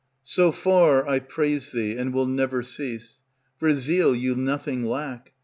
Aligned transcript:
Pr. 0.01 0.07
So 0.23 0.51
far 0.51 1.07
I 1.07 1.19
praise 1.19 1.71
thee, 1.71 1.95
and 1.95 2.11
will 2.11 2.25
never 2.25 2.63
cease; 2.63 3.19
For 3.59 3.71
zeal 3.71 4.15
you 4.15 4.33
nothing 4.35 4.83
lack. 4.83 5.33